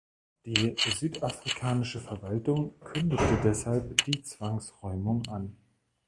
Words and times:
Die 0.47 0.73
südafrikanische 0.79 1.99
Verwaltung 1.99 2.73
kündigte 2.79 3.39
deshalb 3.43 4.03
die 4.05 4.23
Zwangsräumung 4.23 5.21
an. 5.27 5.55